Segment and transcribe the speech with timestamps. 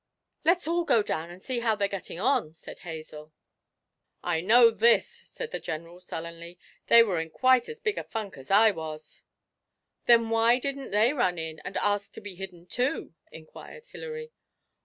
[0.43, 3.33] 'Let's all go down, and see how they're getting on,' said Hazel.
[4.23, 8.35] 'I know this,' said the General sullenly, 'they were in quite as big a funk
[8.35, 9.21] as I was!'
[10.07, 14.31] 'Then why didn't they run in, and ask to be hidden too?' inquired Hilary.